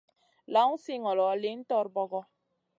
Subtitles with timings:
[0.53, 2.21] Lawn si ŋolo, lihn torbogo.